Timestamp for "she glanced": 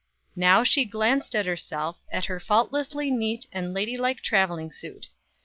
0.63-1.35